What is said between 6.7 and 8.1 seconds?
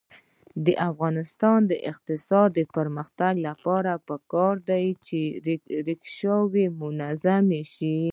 منظمې شي.